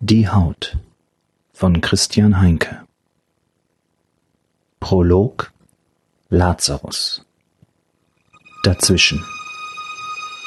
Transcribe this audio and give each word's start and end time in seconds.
Die 0.00 0.28
Haut 0.28 0.78
von 1.52 1.80
Christian 1.80 2.40
Heinke 2.40 2.84
Prolog 4.78 5.50
Lazarus 6.28 7.26
Dazwischen 8.62 9.24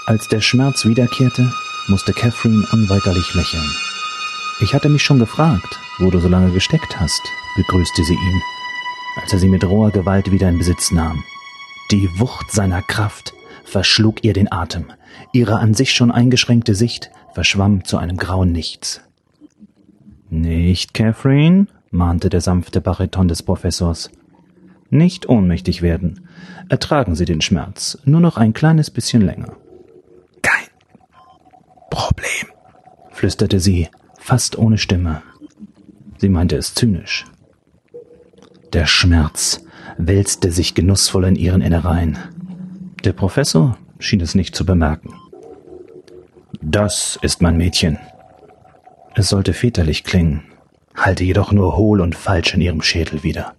Als 0.06 0.30
der 0.30 0.40
Schmerz 0.40 0.86
wiederkehrte, 0.86 1.52
musste 1.90 2.14
Catherine 2.14 2.66
unweigerlich 2.72 3.34
lächeln. 3.34 3.70
Ich 4.62 4.74
hatte 4.74 4.88
mich 4.88 5.04
schon 5.04 5.20
gefragt, 5.20 5.78
wo 6.00 6.10
du 6.10 6.22
so 6.22 6.30
lange 6.30 6.54
gesteckt 6.54 6.98
hast, 7.02 7.22
begrüßte 7.58 8.06
sie 8.06 8.14
ihn, 8.14 8.42
als 9.22 9.34
er 9.34 9.40
sie 9.40 9.50
mit 9.50 9.66
roher 9.66 9.92
Gewalt 9.92 10.32
wieder 10.32 10.48
in 10.48 10.60
Besitz 10.60 10.92
nahm. 10.92 11.26
Die 11.92 12.08
Wucht 12.18 12.54
seiner 12.54 12.82
Kraft 12.82 13.34
verschlug 13.66 14.24
ihr 14.24 14.32
den 14.32 14.50
Atem. 14.50 14.86
Ihre 15.34 15.60
an 15.60 15.74
sich 15.74 15.92
schon 15.92 16.10
eingeschränkte 16.10 16.74
Sicht 16.74 17.12
verschwamm 17.34 17.84
zu 17.84 17.98
einem 17.98 18.16
grauen 18.16 18.54
Nichts. 18.54 19.02
Nicht, 20.34 20.94
Catherine, 20.94 21.68
mahnte 21.92 22.30
der 22.30 22.40
sanfte 22.40 22.80
Bariton 22.80 23.28
des 23.28 23.44
Professors. 23.44 24.10
Nicht 24.90 25.28
ohnmächtig 25.28 25.82
werden. 25.82 26.26
Ertragen 26.70 27.16
Sie 27.16 27.26
den 27.26 27.42
Schmerz, 27.42 27.98
nur 28.06 28.22
noch 28.22 28.38
ein 28.38 28.54
kleines 28.54 28.90
bisschen 28.90 29.22
länger. 29.22 29.58
Kein 30.42 30.70
Problem, 31.90 32.48
flüsterte 33.10 33.60
sie, 33.60 33.90
fast 34.20 34.58
ohne 34.58 34.78
Stimme. 34.78 35.22
Sie 36.18 36.30
meinte 36.30 36.56
es 36.56 36.76
zynisch. 36.76 37.26
Der 38.72 38.86
Schmerz 38.86 39.66
wälzte 39.98 40.54
sich 40.54 40.76
genussvoll 40.76 41.26
in 41.26 41.36
ihren 41.36 41.62
Innereien. 41.62 42.18
Der 43.04 43.12
Professor 43.12 43.78
schien 44.00 44.22
es 44.22 44.34
nicht 44.34 44.56
zu 44.56 44.66
bemerken. 44.66 45.14
Das 46.62 47.20
ist 47.22 47.42
mein 47.42 47.58
Mädchen, 47.58 47.98
es 49.16 49.30
sollte 49.30 49.54
väterlich 49.54 50.04
klingen, 50.04 50.44
halte 50.96 51.24
jedoch 51.24 51.52
nur 51.52 51.76
hohl 51.78 52.02
und 52.02 52.16
falsch 52.16 52.54
in 52.54 52.62
ihrem 52.62 52.82
Schädel 52.82 53.24
wieder. 53.24 53.56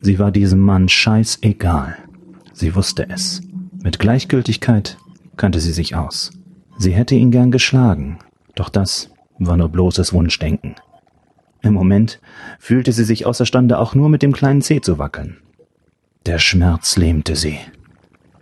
Sie 0.00 0.18
war 0.18 0.30
diesem 0.30 0.60
Mann 0.60 0.88
scheißegal. 0.88 1.96
Sie 2.52 2.74
wusste 2.74 3.08
es. 3.08 3.40
Mit 3.82 3.98
Gleichgültigkeit 3.98 4.98
kannte 5.36 5.60
sie 5.60 5.72
sich 5.72 5.94
aus. 5.94 6.30
Sie 6.78 6.92
hätte 6.92 7.14
ihn 7.14 7.30
gern 7.30 7.50
geschlagen, 7.50 8.18
doch 8.54 8.68
das 8.68 9.10
war 9.38 9.56
nur 9.56 9.68
bloßes 9.68 10.12
Wunschdenken. 10.12 10.76
Im 11.62 11.74
Moment 11.74 12.20
fühlte 12.58 12.92
sie 12.92 13.04
sich 13.04 13.26
außerstande, 13.26 13.78
auch 13.78 13.94
nur 13.94 14.08
mit 14.08 14.22
dem 14.22 14.32
kleinen 14.32 14.62
Zeh 14.62 14.80
zu 14.80 14.98
wackeln. 14.98 15.38
Der 16.26 16.38
Schmerz 16.38 16.96
lähmte 16.96 17.36
sie. 17.36 17.58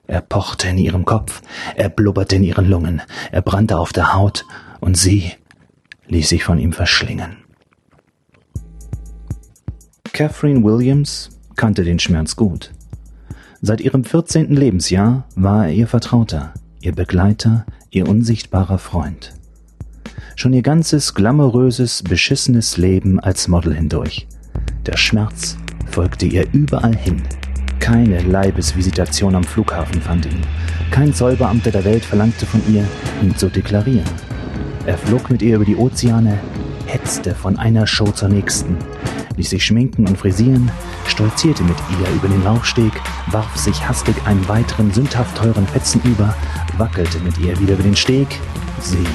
Er 0.06 0.20
pochte 0.20 0.68
in 0.68 0.78
ihrem 0.78 1.04
Kopf, 1.04 1.40
er 1.76 1.88
blubberte 1.88 2.36
in 2.36 2.44
ihren 2.44 2.68
Lungen, 2.68 3.02
er 3.32 3.40
brannte 3.40 3.78
auf 3.78 3.92
der 3.92 4.14
Haut, 4.14 4.44
und 4.80 4.98
sie 4.98 5.32
ließ 6.08 6.28
sich 6.28 6.44
von 6.44 6.58
ihm 6.58 6.72
verschlingen. 6.72 7.36
Catherine 10.12 10.62
Williams 10.62 11.30
kannte 11.56 11.82
den 11.82 11.98
Schmerz 11.98 12.36
gut. 12.36 12.72
Seit 13.60 13.80
ihrem 13.80 14.04
14. 14.04 14.54
Lebensjahr 14.54 15.26
war 15.34 15.66
er 15.66 15.72
ihr 15.72 15.86
Vertrauter, 15.86 16.52
ihr 16.80 16.92
Begleiter, 16.92 17.66
ihr 17.90 18.08
unsichtbarer 18.08 18.78
Freund. 18.78 19.34
Schon 20.36 20.52
ihr 20.52 20.62
ganzes 20.62 21.14
glamouröses, 21.14 22.02
beschissenes 22.02 22.76
Leben 22.76 23.18
als 23.20 23.48
Model 23.48 23.74
hindurch. 23.74 24.26
Der 24.86 24.96
Schmerz 24.96 25.56
folgte 25.90 26.26
ihr 26.26 26.46
überall 26.52 26.94
hin. 26.94 27.22
Keine 27.80 28.20
Leibesvisitation 28.20 29.34
am 29.34 29.44
Flughafen 29.44 30.00
fand 30.00 30.26
ihn. 30.26 30.40
Kein 30.90 31.12
Zollbeamter 31.12 31.70
der 31.70 31.84
Welt 31.84 32.04
verlangte 32.04 32.46
von 32.46 32.60
ihr, 32.72 32.84
ihn 33.22 33.36
zu 33.36 33.48
deklarieren. 33.48 34.33
Er 34.86 34.98
flog 34.98 35.30
mit 35.30 35.40
ihr 35.40 35.56
über 35.56 35.64
die 35.64 35.76
Ozeane, 35.76 36.38
hetzte 36.84 37.34
von 37.34 37.58
einer 37.58 37.86
Show 37.86 38.04
zur 38.12 38.28
nächsten, 38.28 38.76
ließ 39.34 39.48
sich 39.48 39.64
schminken 39.64 40.06
und 40.06 40.18
frisieren, 40.18 40.70
stolzierte 41.06 41.62
mit 41.62 41.76
ihr 41.98 42.14
über 42.14 42.28
den 42.28 42.44
Laufsteg, 42.44 42.92
warf 43.30 43.56
sich 43.56 43.88
hastig 43.88 44.14
einen 44.26 44.46
weiteren 44.46 44.92
sündhaft 44.92 45.38
teuren 45.38 45.66
Fetzen 45.68 46.02
über, 46.04 46.34
wackelte 46.76 47.18
mit 47.20 47.38
ihr 47.38 47.58
wieder 47.60 47.74
über 47.74 47.82
den 47.82 47.96
Steg. 47.96 48.28
Sie, 48.80 49.06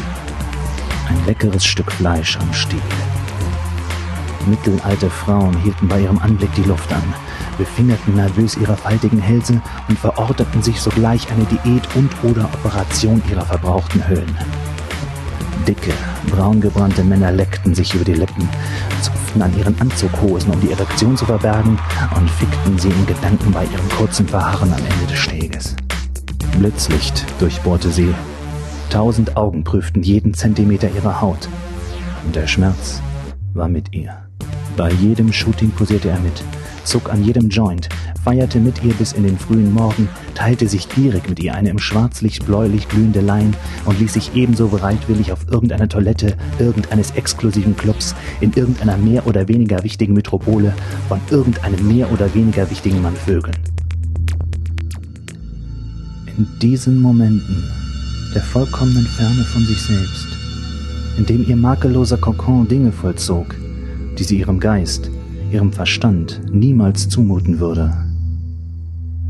ein 1.08 1.26
leckeres 1.28 1.64
Stück 1.64 1.92
Fleisch 1.92 2.36
am 2.38 2.52
Stiel. 2.52 2.82
Mittelalte 4.48 5.12
Frauen 5.12 5.56
hielten 5.58 5.88
bei 5.88 6.02
ihrem 6.02 6.18
Anblick 6.18 6.54
die 6.56 6.64
Luft 6.64 6.92
an, 6.92 7.14
befingerten 7.60 8.16
nervös 8.16 8.58
ihre 8.58 8.76
faltigen 8.76 9.20
Hälse 9.20 9.62
und 9.88 10.00
verordneten 10.00 10.64
sich 10.64 10.82
sogleich 10.82 11.32
eine 11.32 11.46
Diät 11.46 11.88
und 11.94 12.10
oder 12.24 12.46
Operation 12.56 13.22
ihrer 13.30 13.46
verbrauchten 13.46 14.08
Höhlen. 14.08 14.36
Dicke, 15.70 15.94
braungebrannte 16.32 17.04
Männer 17.04 17.32
leckten 17.32 17.76
sich 17.76 17.94
über 17.94 18.04
die 18.04 18.16
Lippen, 18.16 18.50
zupften 19.04 19.40
an 19.44 19.56
ihren 19.56 19.80
Anzughosen, 19.80 20.52
um 20.52 20.60
die 20.62 20.72
Erektion 20.72 21.16
zu 21.16 21.26
verbergen, 21.26 21.78
und 22.18 22.28
fickten 22.28 22.80
sie 22.80 22.90
in 22.90 23.06
Gedanken 23.06 23.52
bei 23.52 23.66
ihrem 23.66 23.88
kurzen 23.90 24.28
Verharren 24.28 24.74
am 24.74 24.80
Ende 24.80 25.06
des 25.08 25.20
Steges. 25.20 25.76
Blitzlicht 26.58 27.24
durchbohrte 27.40 27.92
sie. 27.92 28.16
Tausend 28.90 29.38
Augen 29.38 29.64
prüften 29.64 30.02
jeden 30.02 30.34
Zentimeter 30.34 30.90
ihrer 30.90 31.22
Haut. 31.22 31.48
Und 32.26 32.36
der 32.36 32.48
Schmerz 32.48 33.00
war 33.54 33.70
mit 33.70 33.94
ihr. 33.94 34.18
Bei 34.76 34.90
jedem 34.90 35.32
Shooting 35.32 35.70
posierte 35.70 36.10
er 36.10 36.20
mit, 36.20 36.44
zog 36.84 37.12
an 37.12 37.24
jedem 37.24 37.50
Joint, 37.50 37.90
feierte 38.24 38.60
mit 38.60 38.84
ihr 38.84 38.94
bis 38.94 39.14
in 39.14 39.24
den 39.24 39.38
frühen 39.38 39.74
Morgen, 39.74 40.10
teilte 40.36 40.68
sich 40.68 40.90
gierig 40.90 41.30
mit 41.30 41.40
ihr 41.40 41.54
eine 41.54 41.70
im 41.70 41.80
Schwarzlicht 41.80 42.46
bläulich 42.46 42.88
glühende 42.88 43.22
Lein 43.22 43.56
und 43.86 44.00
ließ 44.00 44.14
sich 44.14 44.36
ebenso 44.36 44.68
bereitwillig 44.68 45.32
auf 45.32 45.48
irgendeiner 45.50 45.88
Toilette 45.88 46.36
irgendeines 46.60 47.12
exklusiven 47.12 47.76
Clubs 47.76 48.16
in 48.42 48.54
irgendeiner 48.54 48.98
mehr 48.98 49.26
oder 49.28 49.48
weniger 49.48 49.84
wichtigen 49.84 50.14
Metropole 50.14 50.74
von 51.08 51.20
irgendeinem 51.30 51.88
mehr 51.88 52.12
oder 52.12 52.34
weniger 52.34 52.70
wichtigen 52.70 53.02
Mann 53.02 53.16
vögeln. 53.16 53.58
In 56.38 56.48
diesen 56.62 57.02
Momenten 57.02 57.64
der 58.34 58.42
vollkommenen 58.42 59.06
Ferne 59.06 59.44
von 59.44 59.66
sich 59.66 59.82
selbst, 59.82 60.28
in 61.18 61.26
dem 61.26 61.48
ihr 61.48 61.56
makelloser 61.56 62.18
Kokon 62.18 62.68
Dinge 62.68 62.92
vollzog, 62.92 63.56
die 64.18 64.24
sie 64.24 64.40
ihrem 64.40 64.60
Geist, 64.60 65.10
ihrem 65.52 65.72
Verstand 65.72 66.42
niemals 66.52 67.10
zumuten 67.10 67.60
würde. 67.60 67.94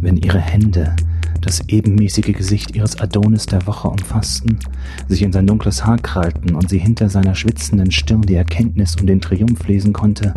Wenn 0.01 0.17
ihre 0.17 0.39
Hände 0.39 0.95
das 1.41 1.61
ebenmäßige 1.67 2.33
Gesicht 2.33 2.75
ihres 2.75 2.99
Adonis 2.99 3.45
der 3.45 3.65
Woche 3.65 3.87
umfassten, 3.87 4.59
sich 5.07 5.21
in 5.21 5.31
sein 5.31 5.47
dunkles 5.47 5.85
Haar 5.85 5.97
krallten 5.97 6.55
und 6.55 6.69
sie 6.69 6.79
hinter 6.79 7.09
seiner 7.09 7.35
schwitzenden 7.35 7.91
Stirn 7.91 8.21
die 8.21 8.35
Erkenntnis 8.35 8.95
um 8.97 9.07
den 9.07 9.21
Triumph 9.21 9.65
lesen 9.67 9.93
konnte, 9.93 10.33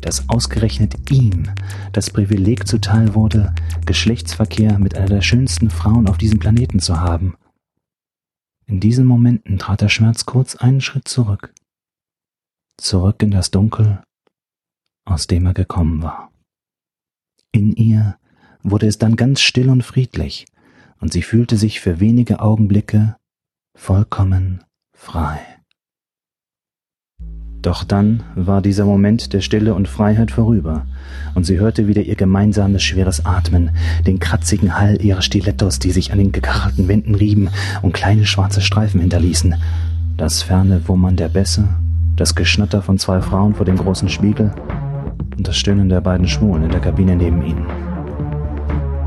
dass 0.00 0.28
ausgerechnet 0.28 1.10
ihm 1.10 1.44
das 1.92 2.10
Privileg 2.10 2.66
zuteil 2.66 3.14
wurde, 3.14 3.54
Geschlechtsverkehr 3.84 4.78
mit 4.78 4.96
einer 4.96 5.08
der 5.08 5.20
schönsten 5.20 5.70
Frauen 5.70 6.08
auf 6.08 6.18
diesem 6.18 6.38
Planeten 6.38 6.78
zu 6.80 7.00
haben. 7.00 7.34
In 8.66 8.80
diesen 8.80 9.06
Momenten 9.06 9.58
trat 9.58 9.80
der 9.80 9.88
Schmerz 9.88 10.24
kurz 10.26 10.56
einen 10.56 10.80
Schritt 10.80 11.08
zurück. 11.08 11.52
Zurück 12.76 13.22
in 13.22 13.30
das 13.30 13.50
Dunkel 13.50 14.02
aus 15.10 15.26
dem 15.26 15.46
er 15.46 15.54
gekommen 15.54 16.02
war. 16.02 16.30
In 17.52 17.72
ihr 17.72 18.16
wurde 18.62 18.86
es 18.86 18.98
dann 18.98 19.16
ganz 19.16 19.40
still 19.40 19.70
und 19.70 19.82
friedlich, 19.82 20.46
und 21.00 21.12
sie 21.12 21.22
fühlte 21.22 21.56
sich 21.56 21.80
für 21.80 22.00
wenige 22.00 22.40
Augenblicke 22.40 23.16
vollkommen 23.74 24.64
frei. 24.92 25.38
Doch 27.62 27.82
dann 27.82 28.22
war 28.36 28.62
dieser 28.62 28.84
Moment 28.84 29.32
der 29.32 29.40
Stille 29.40 29.74
und 29.74 29.88
Freiheit 29.88 30.30
vorüber, 30.30 30.86
und 31.34 31.44
sie 31.44 31.58
hörte 31.58 31.88
wieder 31.88 32.02
ihr 32.02 32.14
gemeinsames 32.14 32.82
schweres 32.82 33.26
Atmen, 33.26 33.70
den 34.06 34.20
kratzigen 34.20 34.78
Hall 34.78 35.02
ihrer 35.02 35.22
Stilettos, 35.22 35.78
die 35.78 35.90
sich 35.90 36.12
an 36.12 36.18
den 36.18 36.32
gekachelten 36.32 36.86
Wänden 36.86 37.14
rieben 37.14 37.48
und 37.82 37.94
kleine 37.94 38.26
schwarze 38.26 38.60
Streifen 38.60 39.00
hinterließen, 39.00 39.56
das 40.16 40.42
ferne 40.42 40.86
Wummern 40.86 41.16
der 41.16 41.28
Bässe, 41.28 41.68
das 42.16 42.34
Geschnatter 42.34 42.82
von 42.82 42.98
zwei 42.98 43.20
Frauen 43.20 43.54
vor 43.54 43.66
dem 43.66 43.76
großen 43.76 44.08
Spiegel 44.08 44.52
und 45.38 45.46
das 45.46 45.56
Stöhnen 45.56 45.88
der 45.88 46.00
beiden 46.00 46.26
Schwulen 46.26 46.64
in 46.64 46.70
der 46.70 46.80
Kabine 46.80 47.16
neben 47.16 47.42
ihnen. 47.42 47.64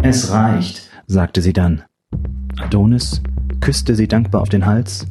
Es 0.01 0.31
reicht, 0.31 0.89
sagte 1.06 1.42
sie 1.42 1.54
dann. 1.54 1.83
Adonis 2.57 3.22
küsste 3.60 3.95
sie 3.95 4.07
dankbar 4.07 4.42
auf 4.42 4.50
den 4.50 4.66
Hals. 4.66 5.07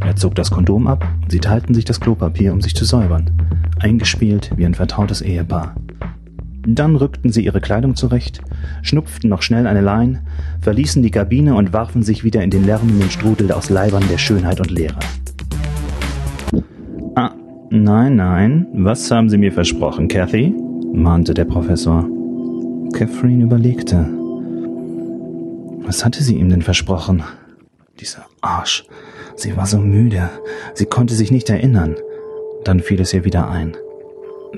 Er 0.00 0.16
zog 0.16 0.34
das 0.36 0.50
Kondom 0.50 0.86
ab 0.86 1.06
und 1.22 1.30
sie 1.30 1.40
teilten 1.40 1.74
sich 1.74 1.84
das 1.84 2.00
Klopapier, 2.00 2.52
um 2.52 2.62
sich 2.62 2.74
zu 2.74 2.84
säubern, 2.84 3.30
eingespielt 3.78 4.52
wie 4.56 4.64
ein 4.64 4.74
vertrautes 4.74 5.20
Ehepaar. 5.20 5.74
Dann 6.66 6.94
rückten 6.96 7.32
sie 7.32 7.44
ihre 7.44 7.60
Kleidung 7.60 7.96
zurecht, 7.96 8.40
schnupften 8.82 9.28
noch 9.28 9.42
schnell 9.42 9.66
eine 9.66 9.80
Lein, 9.80 10.20
verließen 10.60 11.02
die 11.02 11.10
Kabine 11.10 11.54
und 11.54 11.72
warfen 11.72 12.02
sich 12.02 12.22
wieder 12.22 12.42
in 12.42 12.50
den 12.50 12.64
lärmenden 12.64 13.10
Strudel 13.10 13.50
aus 13.52 13.70
Leibern 13.70 14.04
der 14.10 14.18
Schönheit 14.18 14.60
und 14.60 14.70
Leere. 14.70 14.98
Nein, 17.72 18.16
nein, 18.16 18.66
was 18.72 19.10
haben 19.12 19.30
Sie 19.30 19.38
mir 19.38 19.52
versprochen, 19.52 20.08
Cathy? 20.08 20.52
mahnte 20.92 21.34
der 21.34 21.44
Professor. 21.44 22.04
Catherine 22.92 23.44
überlegte. 23.44 24.08
Was 25.84 26.04
hatte 26.04 26.22
sie 26.22 26.34
ihm 26.34 26.48
denn 26.48 26.62
versprochen? 26.62 27.22
Dieser 28.00 28.26
Arsch. 28.40 28.84
Sie 29.36 29.56
war 29.56 29.66
so 29.66 29.78
müde. 29.78 30.30
Sie 30.74 30.86
konnte 30.86 31.14
sich 31.14 31.30
nicht 31.30 31.48
erinnern. 31.48 31.94
Dann 32.64 32.80
fiel 32.80 33.00
es 33.00 33.14
ihr 33.14 33.24
wieder 33.24 33.48
ein. 33.48 33.76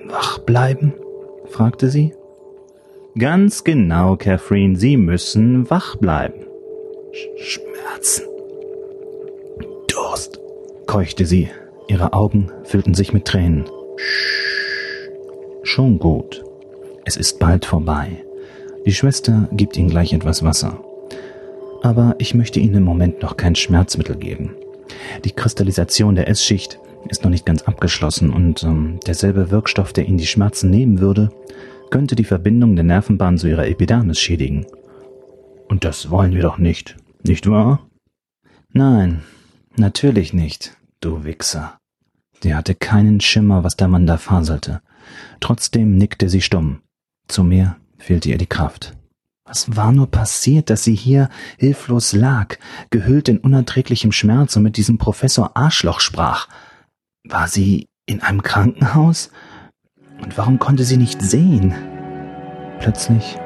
Wach 0.09 0.39
bleiben? 0.39 0.95
fragte 1.51 1.91
sie. 1.91 2.15
Ganz 3.19 3.63
genau, 3.63 4.17
Catherine, 4.17 4.77
Sie 4.77 4.97
müssen 4.97 5.69
wach 5.69 5.97
bleiben. 5.97 6.47
Sch 7.13 7.29
Schmerzen. 7.37 8.25
Durst, 9.87 10.41
keuchte 10.87 11.27
sie. 11.27 11.51
Ihre 11.93 12.15
Augen 12.15 12.51
füllten 12.65 12.95
sich 12.95 13.13
mit 13.13 13.27
Tränen. 13.27 13.67
Schon 15.63 15.99
gut. 15.99 16.43
Es 17.05 17.19
ist 17.19 17.39
bald 17.39 17.67
vorbei. 17.67 18.25
Die 18.87 18.95
Schwester 18.95 19.47
gibt 19.53 19.77
Ihnen 19.77 19.91
gleich 19.91 20.15
etwas 20.15 20.43
Wasser. 20.43 20.83
Aber 21.83 22.15
ich 22.17 22.33
möchte 22.35 22.61
Ihnen 22.61 22.77
im 22.77 22.85
Moment 22.85 23.21
noch 23.21 23.37
kein 23.37 23.55
Schmerzmittel 23.55 24.17
geben. 24.17 24.55
Die 25.27 25.33
Kristallisation 25.33 26.15
der 26.15 26.29
S-Schicht 26.29 26.79
ist 27.11 27.25
noch 27.25 27.31
nicht 27.31 27.45
ganz 27.45 27.61
abgeschlossen 27.65 28.33
und 28.33 28.63
ähm, 28.63 28.99
derselbe 29.07 29.51
Wirkstoff, 29.51 29.93
der 29.93 30.07
Ihnen 30.07 30.17
die 30.17 30.27
Schmerzen 30.27 30.71
nehmen 30.71 30.99
würde, 30.99 31.29
könnte 31.91 32.17
die 32.17 32.25
Verbindung 32.25 32.75
der 32.75 32.87
Nervenbahn 32.87 33.37
zu 33.37 33.49
Ihrer 33.49 33.69
Epidermis 33.69 34.19
schädigen. 34.19 34.65
Und 35.69 35.85
das 35.85 36.09
wollen 36.09 36.35
wir 36.35 36.43
doch 36.43 36.57
nicht, 36.57 36.97
nicht 37.23 37.51
wahr? 37.51 37.87
Nein, 38.73 39.25
natürlich 39.77 40.33
nicht, 40.33 40.75
du 41.03 41.25
Wichser. 41.25 41.82
Sie 42.43 42.55
hatte 42.55 42.75
keinen 42.75 43.21
Schimmer, 43.21 43.63
was 43.63 43.77
der 43.77 43.89
Mann 43.89 44.07
da 44.07 44.17
faselte. 44.17 44.83
Trotzdem 45.41 45.97
nickte 45.97 46.29
sie 46.29 46.41
stumm. 46.41 46.81
Zu 47.29 47.45
mir 47.45 47.77
fehlte 47.99 48.31
ihr 48.31 48.39
die 48.39 48.47
Kraft. 48.47 48.97
Was 49.45 49.77
war 49.77 49.93
nur 49.93 50.11
passiert, 50.11 50.71
dass 50.71 50.83
sie 50.83 50.95
hier 50.95 51.29
hilflos 51.59 52.13
lag, 52.13 52.57
gehüllt 52.91 53.29
in 53.29 53.39
unerträglichem 53.39 54.11
Schmerz 54.11 54.57
und 54.57 54.63
mit 54.63 54.77
diesem 54.77 54.99
Professor 54.99 55.57
Arschloch 55.57 56.01
sprach? 56.01 56.49
War 57.29 57.49
sie 57.49 57.87
in 58.07 58.23
einem 58.23 58.43
Krankenhaus? 58.43 59.31
Und 60.21 60.37
warum 60.39 60.59
konnte 60.59 60.85
sie 60.85 60.97
nicht 60.97 61.23
sehen? 61.23 61.75
Plötzlich 62.81 63.37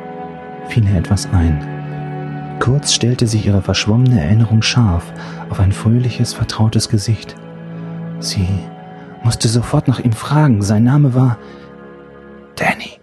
fiel 0.69 0.85
ihr 0.89 0.97
etwas 0.97 1.27
ein. 1.27 2.59
Kurz 2.61 2.95
stellte 2.95 3.27
sich 3.27 3.47
ihre 3.47 3.63
verschwommene 3.63 4.23
Erinnerung 4.23 4.63
scharf 4.63 5.13
auf 5.51 5.61
ein 5.61 5.73
fröhliches, 5.73 6.33
vertrautes 6.33 6.89
Gesicht. 6.89 7.35
Sie 8.21 8.49
musste 9.27 9.49
sofort 9.49 9.89
nach 9.89 9.99
ihm 9.99 10.13
fragen. 10.13 10.63
Sein 10.63 10.85
Name 10.85 11.13
war 11.13 11.37
Danny. 12.55 13.01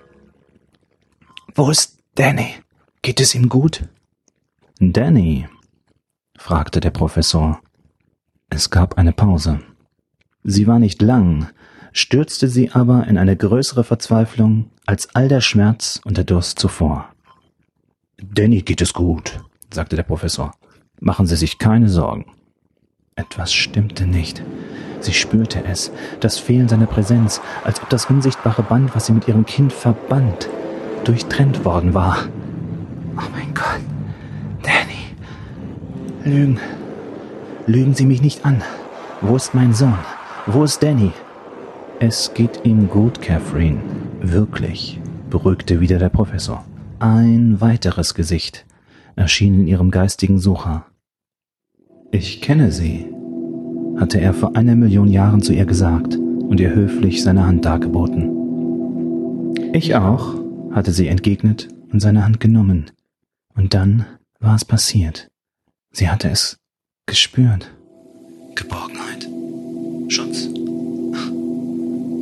Wo 1.53 1.69
ist 1.69 1.99
Danny? 2.15 2.55
Geht 3.01 3.19
es 3.19 3.35
ihm 3.35 3.49
gut? 3.49 3.89
Danny? 4.79 5.49
fragte 6.37 6.79
der 6.79 6.91
Professor. 6.91 7.59
Es 8.49 8.69
gab 8.69 8.97
eine 8.97 9.11
Pause. 9.11 9.59
Sie 10.45 10.65
war 10.65 10.79
nicht 10.79 11.01
lang, 11.01 11.49
stürzte 11.91 12.47
sie 12.47 12.71
aber 12.71 13.05
in 13.07 13.17
eine 13.17 13.35
größere 13.35 13.83
Verzweiflung 13.83 14.69
als 14.85 15.13
all 15.15 15.27
der 15.27 15.41
Schmerz 15.41 15.99
und 16.05 16.15
der 16.15 16.23
Durst 16.23 16.57
zuvor. 16.57 17.09
Danny 18.15 18.61
geht 18.61 18.81
es 18.81 18.93
gut, 18.93 19.41
sagte 19.73 19.97
der 19.97 20.03
Professor. 20.03 20.53
Machen 21.01 21.27
Sie 21.27 21.35
sich 21.35 21.57
keine 21.57 21.89
Sorgen. 21.89 22.27
Etwas 23.15 23.53
stimmte 23.53 24.07
nicht. 24.07 24.41
Sie 24.99 25.13
spürte 25.13 25.63
es, 25.65 25.91
das 26.19 26.39
Fehlen 26.39 26.67
seiner 26.67 26.87
Präsenz, 26.87 27.41
als 27.63 27.81
ob 27.81 27.89
das 27.89 28.05
unsichtbare 28.05 28.63
Band, 28.63 28.95
was 28.95 29.05
sie 29.05 29.11
mit 29.11 29.27
ihrem 29.27 29.45
Kind 29.45 29.71
verband, 29.71 30.49
durchtrennt 31.03 31.65
worden 31.65 31.93
war. 31.93 32.17
Oh 33.17 33.29
mein 33.31 33.53
Gott, 33.53 33.81
Danny. 34.63 35.13
Lügen. 36.23 36.59
Lügen 37.67 37.93
Sie 37.93 38.05
mich 38.05 38.21
nicht 38.21 38.45
an. 38.45 38.63
Wo 39.21 39.35
ist 39.35 39.53
mein 39.53 39.73
Sohn? 39.73 39.97
Wo 40.47 40.63
ist 40.63 40.81
Danny? 40.81 41.11
Es 41.99 42.33
geht 42.33 42.61
ihm 42.65 42.89
gut, 42.89 43.21
Catherine. 43.21 43.81
Wirklich, 44.21 44.99
beruhigte 45.29 45.79
wieder 45.79 45.99
der 45.99 46.09
Professor. 46.09 46.65
Ein 46.99 47.61
weiteres 47.61 48.13
Gesicht 48.13 48.65
erschien 49.15 49.61
in 49.61 49.67
ihrem 49.67 49.91
geistigen 49.91 50.39
Sucher. 50.39 50.85
Ich 52.15 52.41
kenne 52.41 52.71
sie, 52.71 53.07
hatte 53.97 54.21
er 54.21 54.35
vor 54.35 54.55
einer 54.55 54.75
Million 54.75 55.07
Jahren 55.07 55.41
zu 55.41 55.51
ihr 55.51 55.65
gesagt 55.65 56.15
und 56.15 56.59
ihr 56.59 56.69
höflich 56.69 57.23
seine 57.23 57.47
Hand 57.47 57.65
dargeboten. 57.65 59.73
Ich 59.73 59.95
auch, 59.95 60.35
hatte 60.69 60.91
sie 60.91 61.07
entgegnet 61.07 61.69
und 61.91 62.01
seine 62.01 62.23
Hand 62.23 62.39
genommen. 62.39 62.91
Und 63.55 63.73
dann 63.73 64.05
war 64.39 64.53
es 64.53 64.63
passiert. 64.63 65.27
Sie 65.91 66.07
hatte 66.07 66.29
es 66.29 66.59
gespürt. 67.07 67.71
Geborgenheit. 68.53 69.27
Schutz. 70.09 70.49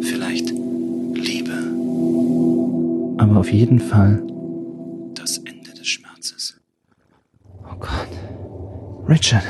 Vielleicht 0.03 0.53
Liebe. 1.15 1.51
Aber 3.17 3.41
auf 3.41 3.51
jeden 3.51 3.79
Fall 3.79 4.23
das 5.15 5.39
Ende 5.39 5.71
des 5.77 5.89
Schmerzes. 5.89 6.61
Oh 7.65 7.75
Gott. 7.77 8.07
Richard. 9.09 9.43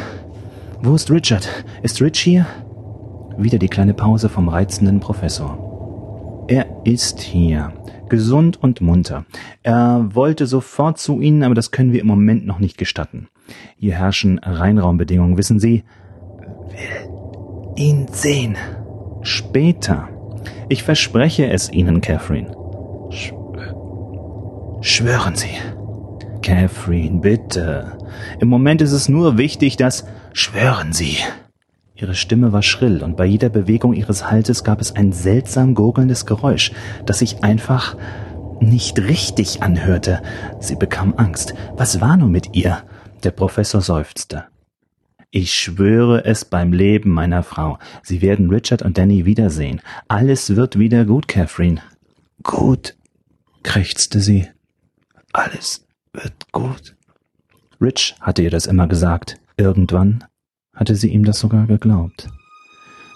Wo 0.84 0.96
ist 0.96 1.12
Richard? 1.12 1.48
Ist 1.84 2.02
Rich 2.02 2.20
hier? 2.20 2.46
Wieder 3.38 3.60
die 3.60 3.68
kleine 3.68 3.94
Pause 3.94 4.30
vom 4.30 4.50
reizenden 4.50 5.00
Professor. 5.00 6.46
Er 6.48 6.66
ist 6.84 7.20
hier. 7.22 7.72
Gesund 8.10 8.62
und 8.62 8.82
munter. 8.82 9.26
Er 9.64 10.10
wollte 10.14 10.48
sofort 10.48 10.98
zu 10.98 11.22
Ihnen, 11.22 11.44
aber 11.44 11.56
das 11.56 11.72
können 11.72 11.94
wir 11.94 12.02
im 12.02 12.08
Moment 12.08 12.46
noch 12.46 12.60
nicht 12.60 12.78
gestatten. 12.78 13.30
Hier 13.78 13.94
herrschen 13.94 14.40
Reinraumbedingungen, 14.40 15.38
wissen 15.38 15.60
Sie. 15.60 15.84
Will 16.70 17.12
ihn 17.76 18.08
sehen. 18.12 18.58
Später. 19.22 20.10
Ich 20.68 20.84
verspreche 20.84 21.50
es 21.50 21.72
Ihnen, 21.72 22.02
Catherine. 22.02 22.56
Sch 23.12 23.34
Schwören 24.82 25.36
Sie. 25.36 25.58
Catherine, 26.42 27.20
bitte. 27.20 27.98
Im 28.40 28.48
Moment 28.48 28.82
ist 28.82 28.94
es 28.94 29.08
nur 29.08 29.38
wichtig, 29.38 29.78
dass 29.78 30.06
Schwören 30.34 30.94
Sie. 30.94 31.18
Ihre 31.96 32.16
Stimme 32.16 32.54
war 32.54 32.64
schrill 32.64 33.04
und 33.04 33.18
bei 33.18 33.26
jeder 33.26 33.50
Bewegung 33.50 33.94
ihres 33.94 34.32
Halses 34.32 34.64
gab 34.64 34.82
es 34.82 34.96
ein 34.96 35.12
seltsam 35.12 35.76
gurgelndes 35.76 36.26
Geräusch, 36.26 36.72
das 37.06 37.20
sich 37.20 37.44
einfach 37.44 37.96
nicht 38.62 39.00
richtig 39.00 39.62
anhörte. 39.62 40.22
Sie 40.60 40.76
bekam 40.76 41.14
Angst. 41.18 41.54
Was 41.76 42.00
war 42.00 42.16
nur 42.18 42.30
mit 42.30 42.56
ihr? 42.56 42.84
Der 43.24 43.32
Professor 43.32 43.82
seufzte. 43.82 44.46
Ich 45.32 45.54
schwöre 45.54 46.26
es 46.26 46.46
beim 46.46 46.74
Leben 46.74 47.12
meiner 47.12 47.44
Frau. 47.44 47.78
Sie 48.04 48.22
werden 48.22 48.50
Richard 48.50 48.82
und 48.82 48.98
Danny 48.98 49.26
wiedersehen. 49.26 49.82
Alles 50.08 50.56
wird 50.56 50.80
wieder 50.80 51.06
gut, 51.06 51.28
Catherine. 51.28 51.82
Gut, 52.44 52.96
krächzte 53.64 54.20
sie. 54.20 54.48
Alles 55.34 55.86
wird 56.14 56.52
gut. 56.52 56.96
Rich 57.80 58.16
hatte 58.22 58.42
ihr 58.42 58.50
das 58.50 58.66
immer 58.66 58.88
gesagt. 58.88 59.41
Irgendwann 59.58 60.24
hatte 60.76 60.96
sie 60.96 61.10
ihm 61.10 61.26
das 61.26 61.40
sogar 61.40 61.68
geglaubt. 61.68 62.30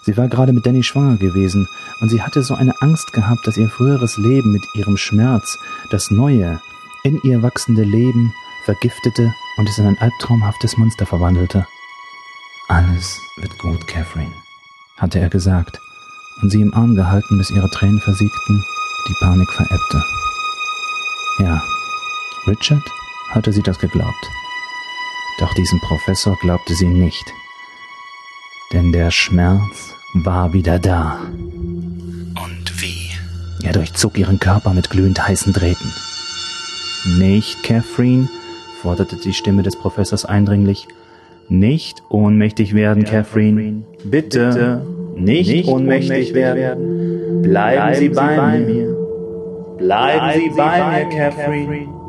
Sie 0.04 0.16
war 0.16 0.28
gerade 0.28 0.52
mit 0.52 0.64
Danny 0.64 0.82
schwanger 0.84 1.16
gewesen 1.16 1.66
und 2.00 2.10
sie 2.10 2.22
hatte 2.22 2.42
so 2.42 2.54
eine 2.54 2.80
Angst 2.80 3.12
gehabt, 3.12 3.46
dass 3.46 3.56
ihr 3.56 3.68
früheres 3.68 4.16
Leben 4.16 4.52
mit 4.52 4.62
ihrem 4.74 4.96
Schmerz 4.96 5.58
das 5.90 6.10
neue, 6.10 6.60
in 7.02 7.20
ihr 7.24 7.42
wachsende 7.42 7.82
Leben 7.82 8.32
vergiftete 8.64 9.32
und 9.56 9.68
es 9.68 9.78
in 9.78 9.86
ein 9.86 9.98
albtraumhaftes 9.98 10.76
Monster 10.76 11.06
verwandelte. 11.06 11.66
Alles 12.68 13.20
wird 13.36 13.58
gut, 13.58 13.86
Catherine, 13.86 14.32
hatte 14.96 15.18
er 15.18 15.28
gesagt 15.28 15.80
und 16.42 16.50
sie 16.50 16.60
im 16.60 16.74
Arm 16.74 16.94
gehalten, 16.94 17.38
bis 17.38 17.50
ihre 17.50 17.70
Tränen 17.70 18.00
versiegten, 18.00 18.64
die 19.08 19.14
Panik 19.20 19.50
verebbte. 19.50 20.04
Ja, 21.38 21.62
Richard 22.46 22.82
hatte 23.30 23.52
sie 23.52 23.62
das 23.62 23.78
geglaubt. 23.78 24.30
Doch 25.38 25.52
diesem 25.54 25.80
Professor 25.80 26.36
glaubte 26.40 26.74
sie 26.74 26.88
nicht. 26.88 27.32
Denn 28.72 28.92
der 28.92 29.10
Schmerz 29.10 29.94
war 30.14 30.52
wieder 30.52 30.78
da. 30.78 31.20
Und 31.32 32.72
wie? 32.80 33.10
Er 33.64 33.72
durchzog 33.72 34.18
ihren 34.18 34.40
Körper 34.40 34.72
mit 34.72 34.90
glühend 34.90 35.26
heißen 35.26 35.52
Drähten. 35.52 35.92
Nicht, 37.18 37.62
Catherine, 37.62 38.28
forderte 38.82 39.16
die 39.16 39.32
Stimme 39.34 39.62
des 39.62 39.76
Professors 39.76 40.24
eindringlich. 40.24 40.88
Nicht 41.48 42.02
ohnmächtig 42.08 42.74
werden, 42.74 43.04
Catherine. 43.04 43.84
Bitte, 44.04 44.48
Bitte 44.48 44.86
nicht, 45.16 45.48
nicht 45.48 45.68
ohnmächtig 45.68 46.34
werden. 46.34 47.42
Bleiben, 47.42 47.76
Bleiben 47.76 47.94
Sie 47.94 48.08
bei, 48.08 48.36
bei 48.36 48.58
mir. 48.58 48.96
Bleiben 49.78 50.40
Sie 50.40 50.50
bei 50.56 51.04
mir, 51.04 51.16
Catherine. 51.16 52.05